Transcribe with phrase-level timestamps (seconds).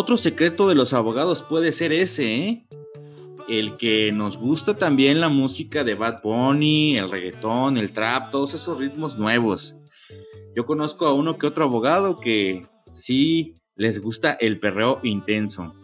[0.00, 2.66] Otro secreto de los abogados puede ser ese, ¿eh?
[3.48, 8.54] El que nos gusta también la música de Bad Bunny, el reggaetón, el trap, todos
[8.54, 9.76] esos ritmos nuevos.
[10.54, 12.62] Yo conozco a uno que otro abogado que
[12.92, 15.74] sí les gusta el perreo intenso.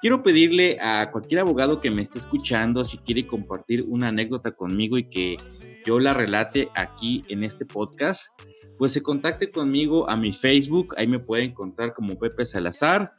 [0.00, 4.96] Quiero pedirle a cualquier abogado que me esté escuchando si quiere compartir una anécdota conmigo
[4.96, 5.38] y que
[5.84, 8.28] yo la relate aquí en este podcast,
[8.78, 13.12] pues se contacte conmigo a mi Facebook, ahí me pueden encontrar como Pepe Salazar.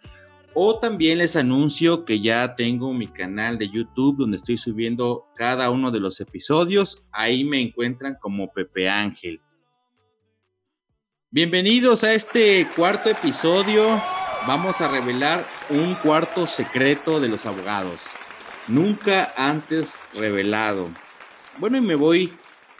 [0.53, 5.69] O también les anuncio que ya tengo mi canal de YouTube donde estoy subiendo cada
[5.71, 7.01] uno de los episodios.
[7.11, 9.39] Ahí me encuentran como Pepe Ángel.
[11.29, 13.81] Bienvenidos a este cuarto episodio
[14.47, 18.11] vamos a revelar un cuarto secreto de los abogados,
[18.67, 20.89] nunca antes revelado.
[21.57, 22.33] Bueno, y me voy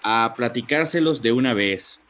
[0.04, 2.04] a platicárselos de una vez.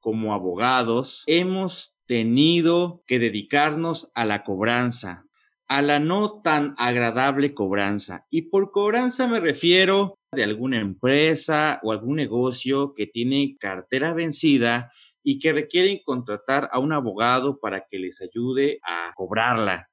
[0.00, 5.26] Como abogados, hemos tenido que dedicarnos a la cobranza,
[5.68, 8.26] a la no tan agradable cobranza.
[8.30, 14.90] Y por cobranza me refiero de alguna empresa o algún negocio que tiene cartera vencida
[15.22, 19.90] y que requieren contratar a un abogado para que les ayude a cobrarla.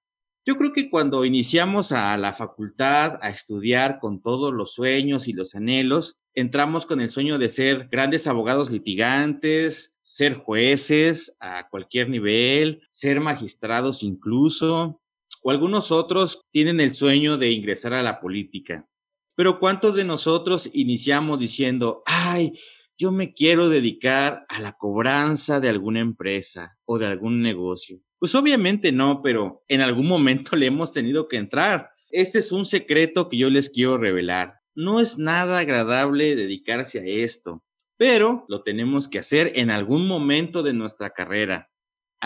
[0.47, 5.33] Yo creo que cuando iniciamos a la facultad a estudiar con todos los sueños y
[5.33, 12.09] los anhelos, entramos con el sueño de ser grandes abogados litigantes, ser jueces a cualquier
[12.09, 15.01] nivel, ser magistrados incluso,
[15.41, 18.87] o algunos otros tienen el sueño de ingresar a la política.
[19.35, 22.53] Pero ¿cuántos de nosotros iniciamos diciendo, ay,
[22.97, 28.01] yo me quiero dedicar a la cobranza de alguna empresa o de algún negocio.
[28.19, 31.89] Pues obviamente no, pero en algún momento le hemos tenido que entrar.
[32.09, 34.55] Este es un secreto que yo les quiero revelar.
[34.75, 37.63] No es nada agradable dedicarse a esto,
[37.97, 41.69] pero lo tenemos que hacer en algún momento de nuestra carrera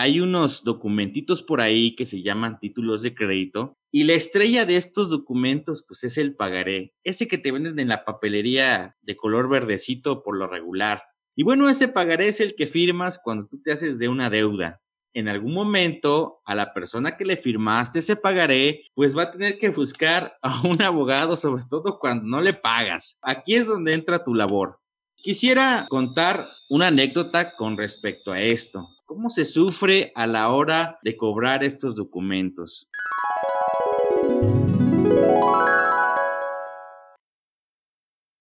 [0.00, 4.76] hay unos documentitos por ahí que se llaman títulos de crédito y la estrella de
[4.76, 9.50] estos documentos pues es el pagaré, ese que te venden en la papelería de color
[9.50, 11.02] verdecito por lo regular.
[11.36, 14.80] Y bueno, ese pagaré es el que firmas cuando tú te haces de una deuda.
[15.12, 19.58] En algún momento a la persona que le firmaste ese pagaré pues va a tener
[19.58, 23.18] que buscar a un abogado sobre todo cuando no le pagas.
[23.22, 24.78] Aquí es donde entra tu labor.
[25.16, 28.88] Quisiera contar una anécdota con respecto a esto.
[29.04, 32.88] ¿Cómo se sufre a la hora de cobrar estos documentos?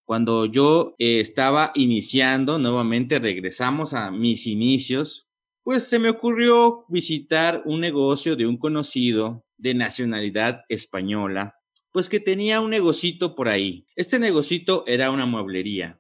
[0.06, 5.29] Cuando yo eh, estaba iniciando, nuevamente regresamos a mis inicios,
[5.64, 11.56] pues se me ocurrió visitar un negocio de un conocido de nacionalidad española,
[11.92, 13.86] pues que tenía un negocito por ahí.
[13.96, 16.00] Este negocito era una mueblería.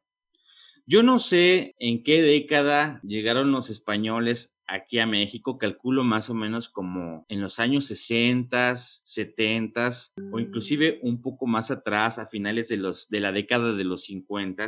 [0.85, 6.33] Yo no sé en qué década llegaron los españoles aquí a México, calculo más o
[6.33, 9.91] menos como en los años 60, 70
[10.31, 14.05] o inclusive un poco más atrás, a finales de, los, de la década de los
[14.05, 14.67] 50.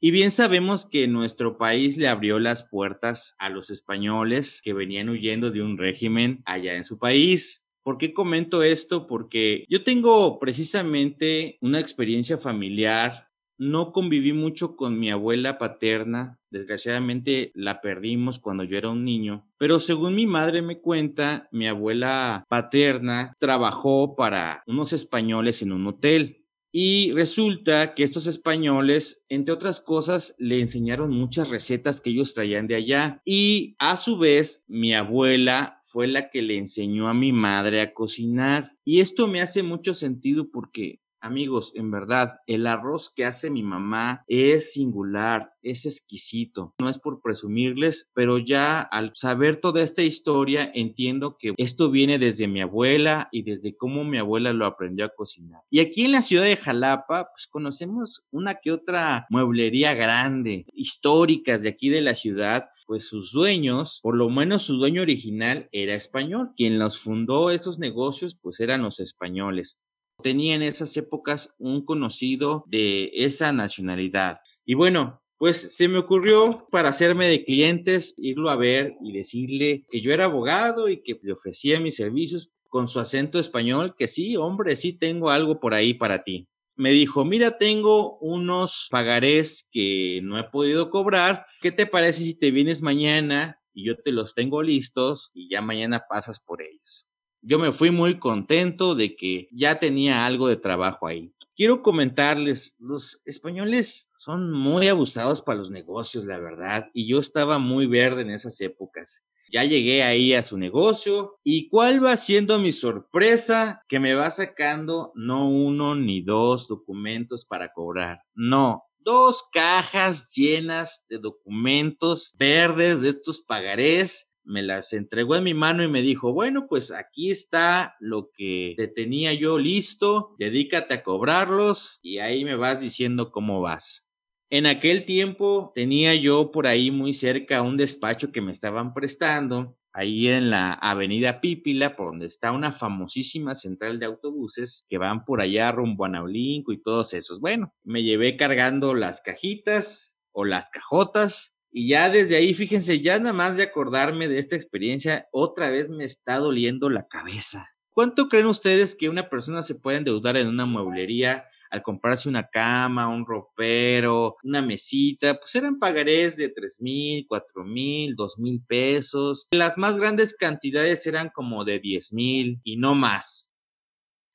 [0.00, 5.08] Y bien sabemos que nuestro país le abrió las puertas a los españoles que venían
[5.08, 7.64] huyendo de un régimen allá en su país.
[7.82, 9.06] ¿Por qué comento esto?
[9.06, 13.28] Porque yo tengo precisamente una experiencia familiar
[13.58, 19.46] no conviví mucho con mi abuela paterna, desgraciadamente la perdimos cuando yo era un niño,
[19.58, 25.86] pero según mi madre me cuenta, mi abuela paterna trabajó para unos españoles en un
[25.86, 26.43] hotel.
[26.76, 32.66] Y resulta que estos españoles, entre otras cosas, le enseñaron muchas recetas que ellos traían
[32.66, 33.22] de allá.
[33.24, 37.94] Y a su vez, mi abuela fue la que le enseñó a mi madre a
[37.94, 38.76] cocinar.
[38.84, 43.62] Y esto me hace mucho sentido porque Amigos, en verdad, el arroz que hace mi
[43.62, 46.74] mamá es singular, es exquisito.
[46.78, 52.18] No es por presumirles, pero ya al saber toda esta historia entiendo que esto viene
[52.18, 55.62] desde mi abuela y desde cómo mi abuela lo aprendió a cocinar.
[55.70, 61.62] Y aquí en la ciudad de Jalapa, pues conocemos una que otra mueblería grande, históricas
[61.62, 65.94] de aquí de la ciudad, pues sus dueños, por lo menos su dueño original era
[65.94, 66.50] español.
[66.54, 69.82] Quien los fundó esos negocios, pues eran los españoles
[70.24, 74.38] tenía en esas épocas un conocido de esa nacionalidad.
[74.64, 79.84] Y bueno, pues se me ocurrió para hacerme de clientes, irlo a ver y decirle
[79.86, 84.08] que yo era abogado y que le ofrecía mis servicios con su acento español, que
[84.08, 86.48] sí, hombre, sí tengo algo por ahí para ti.
[86.74, 91.44] Me dijo, mira, tengo unos pagarés que no he podido cobrar.
[91.60, 95.60] ¿Qué te parece si te vienes mañana y yo te los tengo listos y ya
[95.60, 97.10] mañana pasas por ellos?
[97.46, 101.30] Yo me fui muy contento de que ya tenía algo de trabajo ahí.
[101.54, 107.58] Quiero comentarles, los españoles son muy abusados para los negocios, la verdad, y yo estaba
[107.58, 109.26] muy verde en esas épocas.
[109.52, 114.30] Ya llegué ahí a su negocio y cuál va siendo mi sorpresa que me va
[114.30, 118.20] sacando no uno ni dos documentos para cobrar.
[118.34, 124.32] No, dos cajas llenas de documentos verdes de estos pagarés.
[124.44, 128.74] Me las entregó en mi mano y me dijo, bueno, pues aquí está lo que
[128.76, 134.06] te tenía yo listo, dedícate a cobrarlos y ahí me vas diciendo cómo vas.
[134.50, 139.78] En aquel tiempo tenía yo por ahí muy cerca un despacho que me estaban prestando,
[139.94, 145.24] ahí en la avenida Pípila, por donde está una famosísima central de autobuses que van
[145.24, 147.40] por allá rumbo a Naulinco y todos esos.
[147.40, 153.18] Bueno, me llevé cargando las cajitas o las cajotas y ya desde ahí, fíjense, ya
[153.18, 157.68] nada más de acordarme de esta experiencia, otra vez me está doliendo la cabeza.
[157.90, 162.46] ¿Cuánto creen ustedes que una persona se puede endeudar en una mueblería al comprarse una
[162.48, 168.62] cama, un ropero, una mesita, pues eran pagarés de tres mil, cuatro mil, dos mil
[168.68, 169.48] pesos.
[169.50, 173.52] Las más grandes cantidades eran como de diez mil y no más.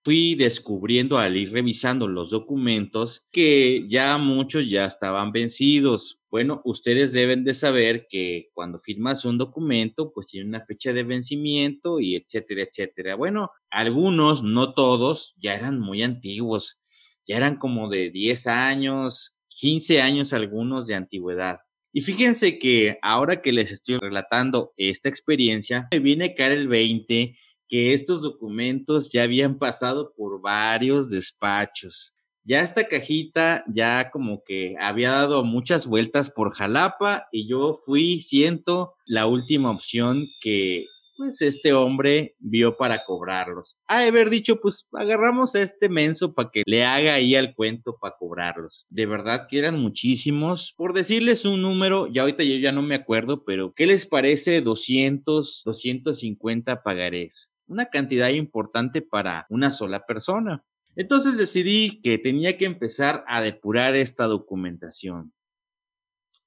[0.09, 6.19] Fui descubriendo al ir revisando los documentos que ya muchos ya estaban vencidos.
[6.31, 11.03] Bueno, ustedes deben de saber que cuando firmas un documento, pues tiene una fecha de
[11.03, 13.15] vencimiento y etcétera, etcétera.
[13.17, 16.79] Bueno, algunos, no todos, ya eran muy antiguos
[17.27, 21.59] ya eran como de 10 años, 15 años algunos de antigüedad.
[21.93, 26.67] Y fíjense que ahora que les estoy relatando esta experiencia, me viene a caer el
[26.67, 27.35] 20
[27.69, 32.15] que estos documentos ya habían pasado por varios despachos.
[32.43, 38.21] Ya esta cajita ya como que había dado muchas vueltas por Jalapa y yo fui,
[38.21, 40.87] siento, la última opción que
[41.19, 43.77] pues este hombre vio para cobrarlos.
[43.89, 47.97] A haber dicho, pues agarramos a este menso para que le haga ahí al cuento
[47.99, 48.87] para cobrarlos.
[48.89, 50.73] De verdad que eran muchísimos.
[50.77, 54.61] Por decirles un número, ya ahorita yo ya no me acuerdo, pero ¿qué les parece
[54.61, 57.51] 200, 250 pagarés?
[57.69, 60.65] Una cantidad importante para una sola persona.
[60.95, 65.33] Entonces decidí que tenía que empezar a depurar esta documentación.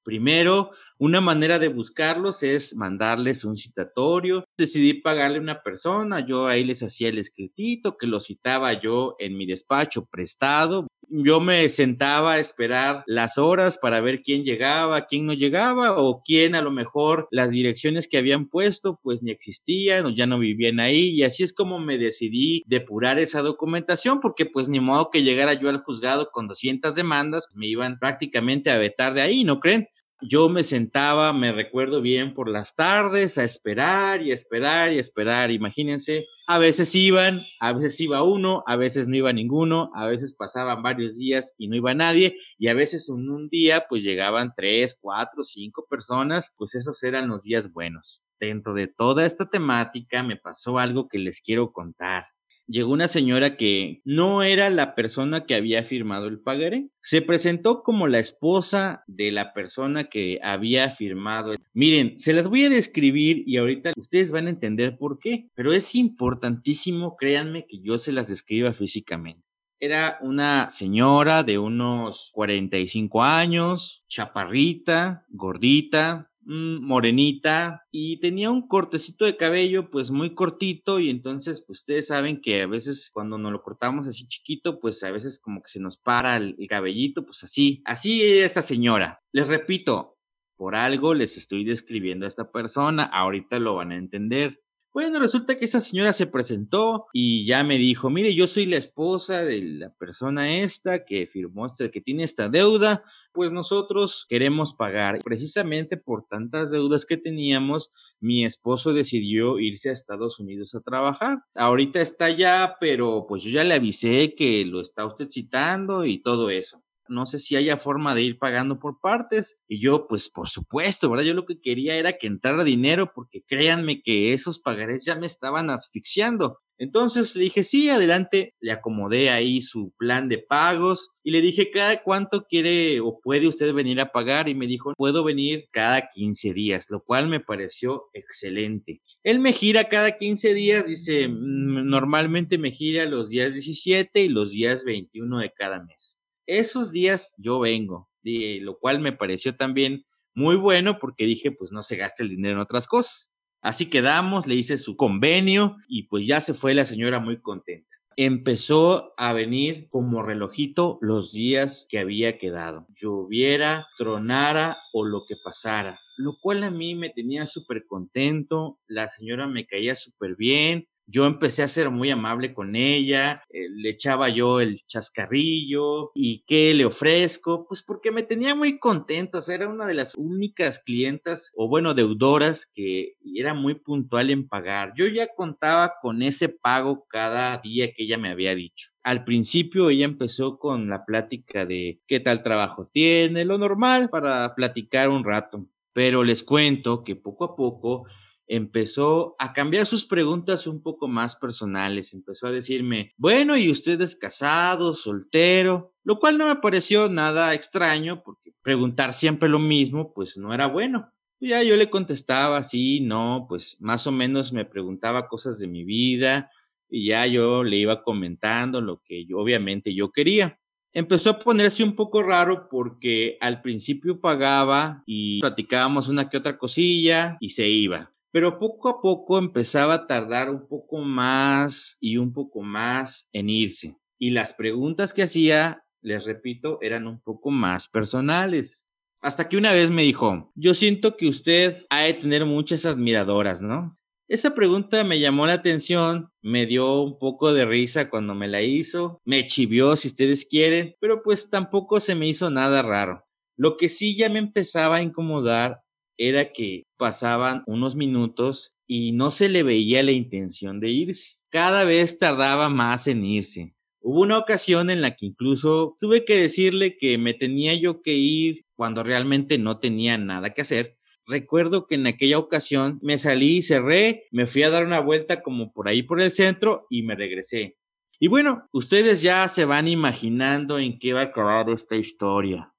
[0.03, 4.43] Primero, una manera de buscarlos es mandarles un citatorio.
[4.57, 9.15] Decidí pagarle a una persona, yo ahí les hacía el escritito que lo citaba yo
[9.17, 10.87] en mi despacho prestado.
[11.15, 16.23] Yo me sentaba a esperar las horas para ver quién llegaba, quién no llegaba o
[16.25, 20.39] quién a lo mejor las direcciones que habían puesto pues ni existían o ya no
[20.39, 25.11] vivían ahí y así es como me decidí depurar esa documentación porque pues ni modo
[25.11, 29.43] que llegara yo al juzgado con 200 demandas, me iban prácticamente a vetar de ahí,
[29.43, 29.89] ¿no creen?
[30.27, 35.51] Yo me sentaba, me recuerdo bien, por las tardes a esperar y esperar y esperar.
[35.51, 40.33] Imagínense, a veces iban, a veces iba uno, a veces no iba ninguno, a veces
[40.33, 44.53] pasaban varios días y no iba nadie, y a veces en un día pues llegaban
[44.55, 48.23] tres, cuatro, cinco personas, pues esos eran los días buenos.
[48.39, 52.25] Dentro de toda esta temática me pasó algo que les quiero contar
[52.67, 56.89] llegó una señora que no era la persona que había firmado el pagaré.
[57.01, 61.53] Se presentó como la esposa de la persona que había firmado.
[61.73, 65.73] Miren, se las voy a describir y ahorita ustedes van a entender por qué, pero
[65.73, 69.41] es importantísimo, créanme, que yo se las describa físicamente.
[69.79, 79.37] Era una señora de unos 45 años, chaparrita, gordita, morenita y tenía un cortecito de
[79.37, 83.61] cabello pues muy cortito y entonces pues ustedes saben que a veces cuando nos lo
[83.61, 87.43] cortamos así chiquito pues a veces como que se nos para el, el cabellito pues
[87.43, 89.21] así, así esta señora.
[89.31, 90.17] Les repito,
[90.55, 94.62] por algo les estoy describiendo a esta persona, ahorita lo van a entender.
[94.93, 98.77] Bueno, resulta que esa señora se presentó y ya me dijo, mire, yo soy la
[98.77, 104.75] esposa de la persona esta que firmó, este, que tiene esta deuda, pues nosotros queremos
[104.75, 105.19] pagar.
[105.23, 111.39] Precisamente por tantas deudas que teníamos, mi esposo decidió irse a Estados Unidos a trabajar.
[111.55, 116.21] Ahorita está allá, pero pues yo ya le avisé que lo está usted citando y
[116.21, 119.59] todo eso no sé si haya forma de ir pagando por partes.
[119.67, 121.25] Y yo, pues por supuesto, ¿verdad?
[121.25, 125.27] Yo lo que quería era que entrara dinero porque créanme que esos pagarés ya me
[125.27, 126.59] estaban asfixiando.
[126.77, 131.69] Entonces le dije, sí, adelante, le acomodé ahí su plan de pagos y le dije,
[131.71, 134.49] ¿cada cuánto quiere o puede usted venir a pagar?
[134.49, 139.01] Y me dijo, puedo venir cada 15 días, lo cual me pareció excelente.
[139.23, 144.29] Él me gira cada 15 días, dice, mm, normalmente me gira los días 17 y
[144.29, 150.05] los días 21 de cada mes esos días yo vengo, lo cual me pareció también
[150.35, 153.33] muy bueno porque dije, pues no se gaste el dinero en otras cosas.
[153.61, 157.89] Así quedamos, le hice su convenio y pues ya se fue la señora muy contenta.
[158.17, 162.85] Empezó a venir como relojito los días que había quedado.
[162.93, 165.99] Lloviera, tronara o lo que pasara.
[166.17, 171.25] lo cual a mí me tenía súper contento, la señora me caía súper bien, yo
[171.27, 176.73] empecé a ser muy amable con ella, eh, le echaba yo el chascarrillo y qué
[176.73, 180.79] le ofrezco, pues porque me tenía muy contento, o sea, era una de las únicas
[180.79, 184.93] clientas o bueno, deudoras que era muy puntual en pagar.
[184.95, 188.89] Yo ya contaba con ese pago cada día que ella me había dicho.
[189.03, 194.55] Al principio ella empezó con la plática de qué tal trabajo tiene, lo normal para
[194.55, 195.67] platicar un rato.
[195.93, 198.07] Pero les cuento que poco a poco
[198.47, 202.13] empezó a cambiar sus preguntas un poco más personales.
[202.13, 205.93] Empezó a decirme, bueno, ¿y usted es casado, soltero?
[206.03, 210.67] Lo cual no me pareció nada extraño porque preguntar siempre lo mismo, pues no era
[210.67, 211.11] bueno.
[211.39, 215.83] ya yo le contestaba, sí, no, pues más o menos me preguntaba cosas de mi
[215.83, 216.49] vida
[216.89, 220.59] y ya yo le iba comentando lo que yo, obviamente yo quería.
[220.93, 226.57] Empezó a ponerse un poco raro porque al principio pagaba y platicábamos una que otra
[226.57, 232.17] cosilla y se iba pero poco a poco empezaba a tardar un poco más y
[232.17, 233.95] un poco más en irse.
[234.17, 238.87] Y las preguntas que hacía, les repito, eran un poco más personales.
[239.21, 243.61] Hasta que una vez me dijo, yo siento que usted ha de tener muchas admiradoras,
[243.61, 243.99] ¿no?
[244.27, 248.63] Esa pregunta me llamó la atención, me dio un poco de risa cuando me la
[248.63, 253.27] hizo, me chivió si ustedes quieren, pero pues tampoco se me hizo nada raro.
[253.55, 255.82] Lo que sí ya me empezaba a incomodar
[256.17, 261.37] era que pasaban unos minutos y no se le veía la intención de irse.
[261.49, 263.75] Cada vez tardaba más en irse.
[264.01, 268.13] Hubo una ocasión en la que incluso tuve que decirle que me tenía yo que
[268.13, 270.97] ir cuando realmente no tenía nada que hacer.
[271.25, 275.71] Recuerdo que en aquella ocasión me salí, cerré, me fui a dar una vuelta como
[275.71, 277.77] por ahí por el centro y me regresé.
[278.19, 282.72] Y bueno, ustedes ya se van imaginando en qué va a acabar esta historia.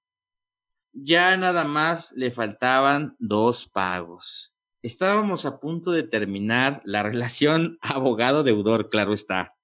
[0.96, 4.52] Ya nada más le faltaban dos pagos.
[4.80, 9.56] Estábamos a punto de terminar la relación abogado-deudor, claro está.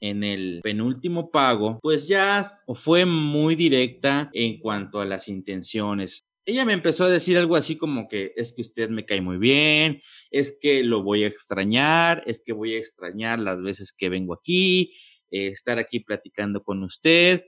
[0.00, 2.42] En el penúltimo pago, pues ya
[2.74, 6.20] fue muy directa en cuanto a las intenciones.
[6.46, 9.36] Ella me empezó a decir algo así como que es que usted me cae muy
[9.36, 14.08] bien, es que lo voy a extrañar, es que voy a extrañar las veces que
[14.08, 14.92] vengo aquí,
[15.30, 17.44] eh, estar aquí platicando con usted.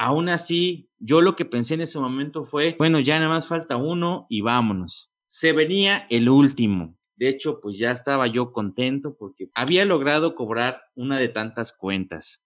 [0.00, 3.76] Aún así, yo lo que pensé en ese momento fue, bueno, ya nada más falta
[3.76, 5.10] uno y vámonos.
[5.26, 6.96] Se venía el último.
[7.16, 12.44] De hecho, pues ya estaba yo contento porque había logrado cobrar una de tantas cuentas.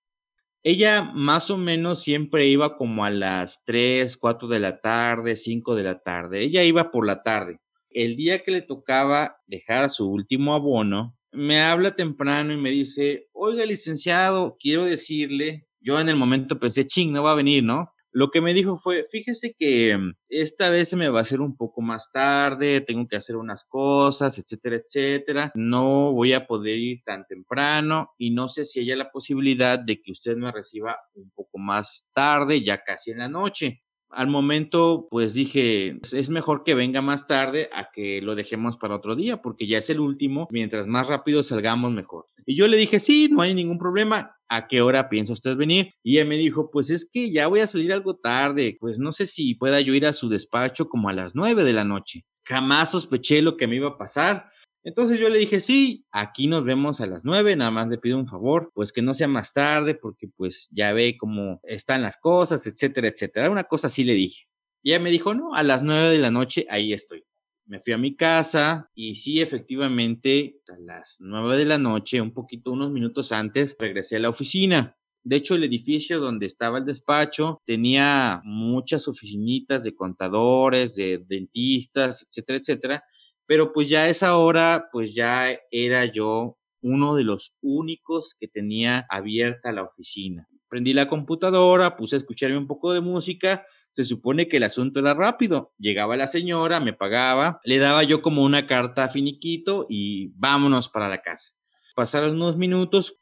[0.63, 5.75] Ella más o menos siempre iba como a las 3, 4 de la tarde, 5
[5.75, 6.43] de la tarde.
[6.43, 7.61] Ella iba por la tarde.
[7.91, 13.29] El día que le tocaba dejar su último abono, me habla temprano y me dice,
[13.33, 17.93] oiga licenciado, quiero decirle yo en el momento pensé, ching, no va a venir, ¿no?
[18.15, 21.41] Lo que me dijo fue, fíjese que mm, esta vez se me va a hacer
[21.41, 25.51] un poco más tarde, tengo que hacer unas cosas, etcétera, etcétera.
[25.55, 30.03] No voy a poder ir tan temprano y no sé si haya la posibilidad de
[30.03, 33.83] que usted me reciba un poco más tarde, ya casi en la noche.
[34.13, 38.95] Al momento, pues dije, es mejor que venga más tarde a que lo dejemos para
[38.95, 40.49] otro día, porque ya es el último.
[40.51, 42.27] Mientras más rápido salgamos, mejor.
[42.45, 44.37] Y yo le dije, sí, no hay ningún problema.
[44.51, 45.95] ¿A qué hora piensa usted venir?
[46.03, 48.77] Y ella me dijo, pues es que ya voy a salir algo tarde.
[48.79, 51.73] Pues no sé si pueda yo ir a su despacho como a las nueve de
[51.73, 52.27] la noche.
[52.45, 54.51] Jamás sospeché lo que me iba a pasar.
[54.85, 58.19] Entonces yo le dije, sí, aquí nos vemos a las nueve, nada más le pido
[58.19, 62.17] un favor, pues que no sea más tarde, porque pues ya ve cómo están las
[62.17, 63.51] cosas, etcétera, etcétera.
[63.51, 64.47] Una cosa así le dije.
[64.83, 67.25] Y ella me dijo, no, a las nueve de la noche ahí estoy.
[67.65, 72.33] Me fui a mi casa y sí, efectivamente, a las nueve de la noche, un
[72.33, 74.97] poquito, unos minutos antes, regresé a la oficina.
[75.23, 82.27] De hecho, el edificio donde estaba el despacho tenía muchas oficinitas de contadores, de dentistas,
[82.29, 83.05] etcétera, etcétera
[83.53, 88.49] pero pues ya a esa hora, pues ya era yo uno de los únicos que
[88.49, 90.49] tenía abierta la oficina.
[90.71, 93.67] Prendí la computadora, puse a escucharme un poco de música.
[93.91, 95.75] Se supone que el asunto era rápido.
[95.77, 100.89] Llegaba la señora, me pagaba, le daba yo como una carta a finiquito y vámonos
[100.89, 101.51] para la casa.
[101.95, 103.19] Pasaron unos minutos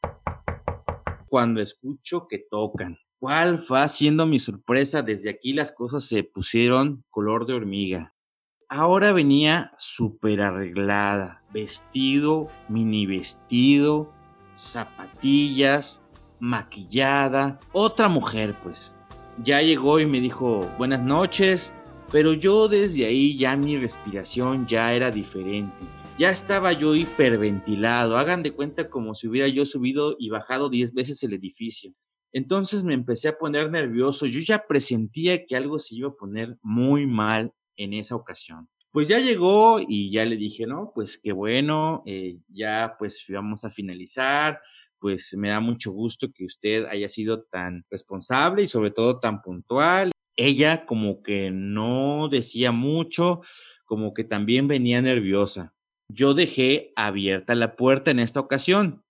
[1.27, 2.99] cuando escucho que tocan.
[3.19, 5.01] ¿Cuál fue siendo mi sorpresa?
[5.01, 8.15] Desde aquí las cosas se pusieron color de hormiga.
[8.73, 14.13] Ahora venía súper arreglada, vestido, mini vestido,
[14.53, 16.05] zapatillas,
[16.39, 18.95] maquillada, otra mujer pues.
[19.43, 21.77] Ya llegó y me dijo buenas noches,
[22.13, 25.83] pero yo desde ahí ya mi respiración ya era diferente.
[26.17, 30.93] Ya estaba yo hiperventilado, hagan de cuenta como si hubiera yo subido y bajado 10
[30.93, 31.93] veces el edificio.
[32.31, 36.57] Entonces me empecé a poner nervioso, yo ya presentía que algo se iba a poner
[36.61, 38.69] muy mal en esa ocasión.
[38.91, 43.63] Pues ya llegó y ya le dije, no, pues qué bueno, eh, ya pues vamos
[43.63, 44.59] a finalizar,
[44.99, 49.41] pues me da mucho gusto que usted haya sido tan responsable y sobre todo tan
[49.41, 50.11] puntual.
[50.35, 53.41] Ella como que no decía mucho,
[53.85, 55.73] como que también venía nerviosa.
[56.09, 59.03] Yo dejé abierta la puerta en esta ocasión.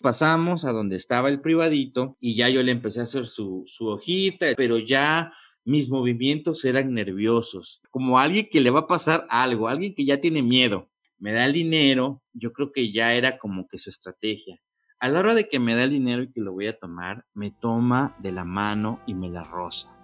[0.00, 3.86] Pasamos a donde estaba el privadito y ya yo le empecé a hacer su, su
[3.86, 5.32] hojita, pero ya
[5.64, 10.20] mis movimientos eran nerviosos, como alguien que le va a pasar algo, alguien que ya
[10.20, 10.88] tiene miedo.
[11.18, 14.60] Me da el dinero, yo creo que ya era como que su estrategia.
[14.98, 17.26] A la hora de que me da el dinero y que lo voy a tomar,
[17.34, 19.96] me toma de la mano y me la rosa.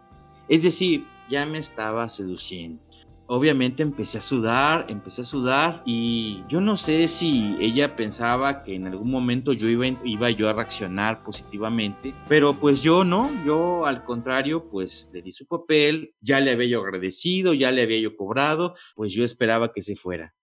[0.48, 2.82] Es decir, ya me estaba seduciendo
[3.26, 8.74] obviamente empecé a sudar, empecé a sudar y yo no sé si ella pensaba que
[8.74, 14.04] en algún momento yo iba, yo a reaccionar positivamente, pero pues yo no, yo al
[14.04, 18.16] contrario pues le di su papel, ya le había yo agradecido, ya le había yo
[18.16, 20.34] cobrado, pues yo esperaba que se fuera.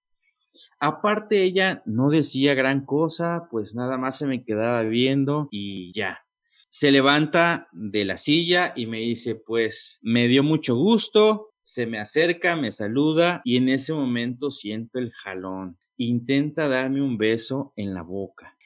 [0.79, 6.19] Aparte ella no decía gran cosa, pues nada más se me quedaba viendo y ya.
[6.67, 11.97] Se levanta de la silla y me dice, pues me dio mucho gusto, se me
[11.97, 15.79] acerca, me saluda y en ese momento siento el jalón.
[15.95, 18.57] Intenta darme un beso en la boca.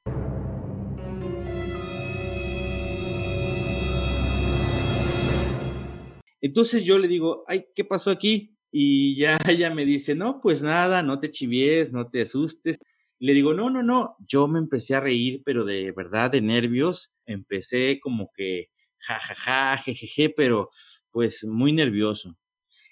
[6.41, 8.57] Entonces yo le digo, ay, ¿qué pasó aquí?
[8.71, 12.79] Y ya ella me dice, no, pues nada, no te chivies, no te asustes.
[13.19, 17.13] le digo, no, no, no, yo me empecé a reír, pero de verdad, de nervios,
[17.25, 20.69] empecé como que, jajaja, jejeje, pero
[21.11, 22.35] pues muy nervioso.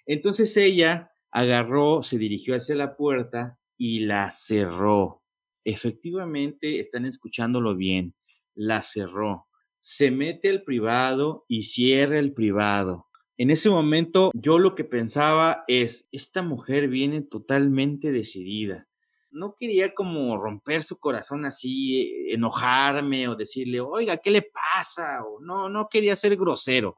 [0.06, 5.24] Entonces ella agarró, se dirigió hacia la puerta y la cerró.
[5.64, 8.16] Efectivamente, están escuchándolo bien,
[8.54, 9.48] la cerró.
[9.80, 13.08] Se mete al privado y cierra el privado.
[13.38, 18.88] En ese momento yo lo que pensaba es, esta mujer viene totalmente decidida.
[19.30, 25.26] No quería como romper su corazón así, eh, enojarme o decirle, oiga, ¿qué le pasa?
[25.26, 26.98] O no, no quería ser grosero.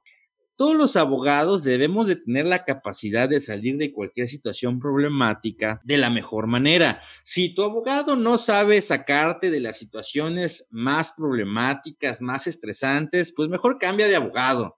[0.58, 6.00] Todos los abogados debemos de tener la capacidad de salir de cualquier situación problemática de
[6.00, 7.00] la mejor manera.
[7.24, 13.78] Si tu abogado no sabe sacarte de las situaciones más problemáticas, más estresantes, pues mejor
[13.78, 14.76] cambia de abogado.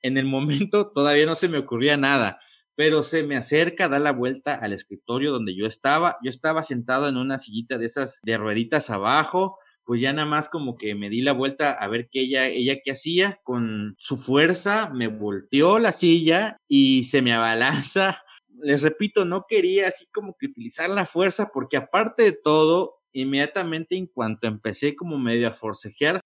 [0.00, 2.38] En el momento todavía no se me ocurría nada,
[2.74, 6.16] pero se me acerca, da la vuelta al escritorio donde yo estaba.
[6.24, 10.50] Yo estaba sentado en una sillita de esas de rueditas abajo pues ya nada más
[10.50, 13.40] como que me di la vuelta a ver qué ella, ella qué hacía.
[13.42, 18.22] Con su fuerza me volteó la silla y se me abalanza.
[18.60, 23.96] Les repito, no quería así como que utilizar la fuerza porque aparte de todo, inmediatamente
[23.96, 26.20] en cuanto empecé como medio a forcejear.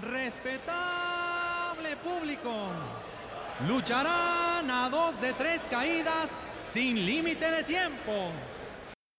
[0.00, 2.52] Respetable público,
[3.66, 8.30] lucharán a dos de tres caídas sin límite de tiempo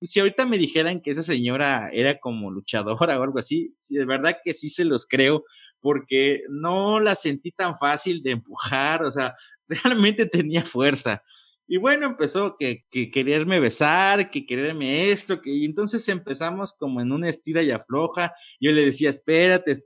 [0.02, 4.38] si ahorita me dijeran que esa señora era como luchadora o algo así, de verdad
[4.44, 5.44] que sí se los creo,
[5.82, 9.36] porque no la sentí tan fácil de empujar, o sea,
[9.68, 11.24] realmente tenía fuerza.
[11.72, 17.00] Y bueno, empezó que, que quererme besar, que quererme esto, que y entonces empezamos como
[17.00, 18.34] en una estira y afloja.
[18.60, 19.78] Yo le decía, espérate.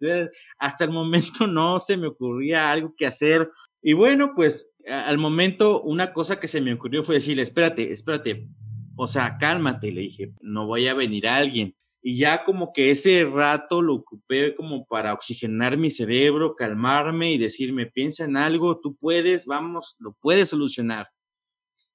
[0.57, 3.51] Hasta el momento no se me ocurría algo que hacer.
[3.81, 8.47] Y bueno, pues al momento una cosa que se me ocurrió fue decirle, espérate, espérate,
[8.95, 11.75] o sea, cálmate, le dije, no voy a venir alguien.
[12.01, 17.37] Y ya como que ese rato lo ocupé como para oxigenar mi cerebro, calmarme y
[17.37, 21.07] decirme, piensa en algo, tú puedes, vamos, lo puedes solucionar.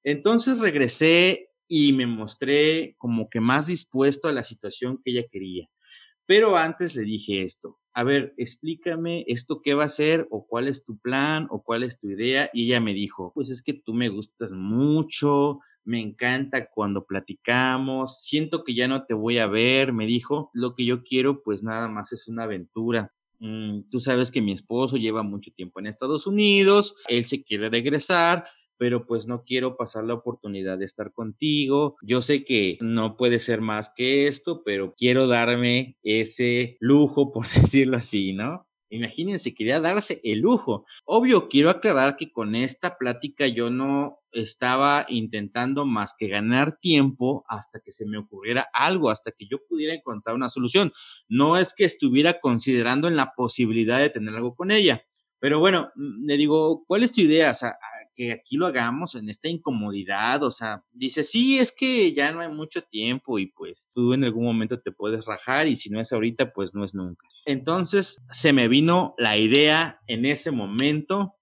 [0.03, 5.69] Entonces regresé y me mostré como que más dispuesto a la situación que ella quería.
[6.25, 10.67] Pero antes le dije esto, a ver, explícame esto qué va a ser o cuál
[10.67, 12.49] es tu plan o cuál es tu idea.
[12.53, 18.21] Y ella me dijo, pues es que tú me gustas mucho, me encanta cuando platicamos,
[18.21, 21.63] siento que ya no te voy a ver, me dijo, lo que yo quiero pues
[21.63, 23.13] nada más es una aventura.
[23.39, 27.69] Mm, tú sabes que mi esposo lleva mucho tiempo en Estados Unidos, él se quiere
[27.69, 28.45] regresar,
[28.79, 31.97] pero pues no quiero pasar la oportunidad de estar contigo.
[32.01, 37.45] Yo sé que no puede ser más que esto, pero quiero darme ese lujo, por
[37.49, 38.68] decirlo así, ¿no?
[38.89, 40.85] Imagínense, quería darse el lujo.
[41.05, 47.45] Obvio, quiero aclarar que con esta plática yo no estaba intentando más que ganar tiempo
[47.47, 50.91] hasta que se me ocurriera algo, hasta que yo pudiera encontrar una solución.
[51.27, 55.03] No es que estuviera considerando en la posibilidad de tener algo con ella.
[55.39, 57.51] Pero bueno, mm, le digo, ¿cuál es tu idea?
[57.51, 57.77] O sea,
[58.19, 62.41] que aquí lo hagamos en esta incomodidad, o sea, dice, sí, es que ya no
[62.41, 66.01] hay mucho tiempo y pues tú en algún momento te puedes rajar y si no
[66.01, 67.25] es ahorita, pues no es nunca.
[67.45, 71.37] Entonces se me vino la idea en ese momento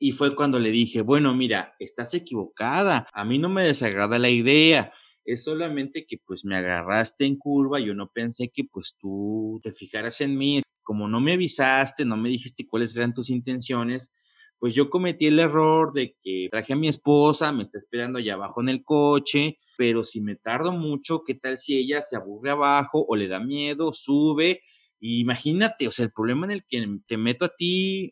[0.00, 4.30] Y fue cuando le dije, bueno, mira, estás equivocada, a mí no me desagrada la
[4.30, 4.92] idea,
[5.24, 9.72] es solamente que pues me agarraste en curva, yo no pensé que pues tú te
[9.72, 14.12] fijaras en mí, como no me avisaste, no me dijiste cuáles eran tus intenciones,
[14.58, 18.34] pues yo cometí el error de que traje a mi esposa, me está esperando allá
[18.34, 22.50] abajo en el coche, pero si me tardo mucho, ¿qué tal si ella se aburre
[22.50, 24.62] abajo o le da miedo, sube?
[25.00, 28.10] imagínate, o sea, el problema en el que te meto a ti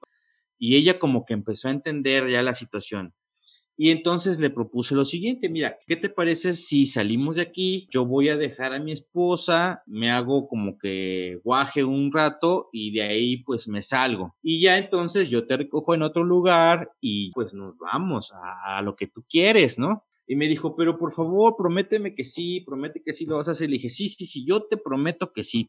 [0.58, 3.14] y ella como que empezó a entender ya la situación.
[3.82, 7.88] Y entonces le propuse lo siguiente, mira, ¿qué te parece si salimos de aquí?
[7.90, 12.92] Yo voy a dejar a mi esposa, me hago como que guaje un rato y
[12.92, 14.36] de ahí pues me salgo.
[14.40, 18.32] Y ya entonces yo te recojo en otro lugar y pues nos vamos
[18.64, 20.04] a, lo que tú quieres, ¿no?
[20.28, 23.50] Y me dijo, pero por favor, prométeme que sí, promete que sí lo vas a
[23.50, 23.68] hacer.
[23.68, 25.68] Le dije, sí, sí, sí, yo te prometo que sí.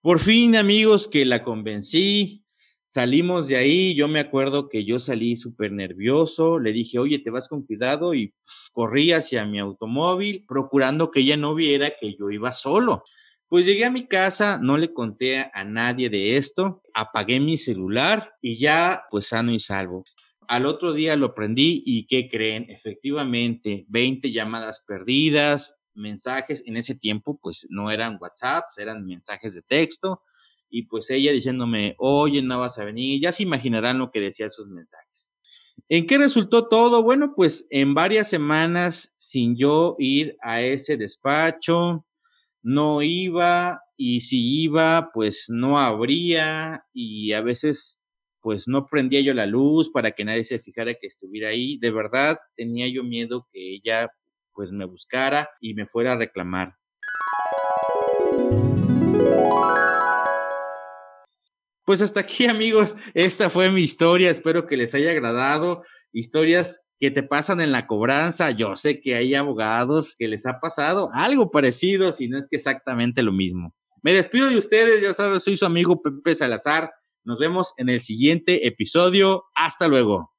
[0.00, 2.44] Por fin, amigos, que la convencí,
[2.92, 7.30] Salimos de ahí, yo me acuerdo que yo salí súper nervioso, le dije, oye, te
[7.30, 8.34] vas con cuidado y
[8.72, 13.04] corrí hacia mi automóvil, procurando que ella no viera que yo iba solo.
[13.46, 18.32] Pues llegué a mi casa, no le conté a nadie de esto, apagué mi celular
[18.42, 20.04] y ya, pues sano y salvo.
[20.48, 22.66] Al otro día lo prendí y ¿qué creen?
[22.70, 29.62] Efectivamente, 20 llamadas perdidas, mensajes, en ese tiempo pues no eran WhatsApp, eran mensajes de
[29.62, 30.22] texto
[30.70, 34.46] y pues ella diciéndome, oye, no vas a venir, ya se imaginarán lo que decía
[34.46, 35.34] esos mensajes.
[35.88, 37.02] ¿En qué resultó todo?
[37.02, 42.06] Bueno, pues en varias semanas sin yo ir a ese despacho,
[42.62, 48.02] no iba y si iba, pues no habría y a veces
[48.40, 51.78] pues no prendía yo la luz para que nadie se fijara que estuviera ahí.
[51.78, 54.10] De verdad tenía yo miedo que ella
[54.52, 56.74] pues me buscara y me fuera a reclamar.
[61.90, 65.82] Pues hasta aquí amigos, esta fue mi historia, espero que les haya agradado.
[66.12, 68.52] Historias que te pasan en la cobranza.
[68.52, 72.54] Yo sé que hay abogados que les ha pasado algo parecido, si no es que
[72.54, 73.74] exactamente lo mismo.
[74.04, 76.92] Me despido de ustedes, ya saben, soy su amigo Pepe Salazar.
[77.24, 79.46] Nos vemos en el siguiente episodio.
[79.56, 80.32] Hasta luego.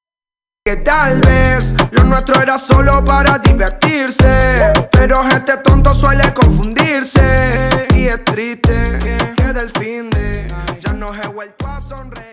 [0.63, 8.05] Que tal vez lo nuestro era solo para divertirse, pero gente tonto suele confundirse y
[8.05, 8.99] es triste
[9.35, 10.10] que del fin
[11.01, 12.30] nos he vuelto a sonreír.